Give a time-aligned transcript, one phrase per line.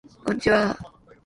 [0.25, 0.91] こんちはー